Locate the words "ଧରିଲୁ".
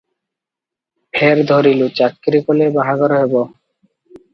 1.53-1.93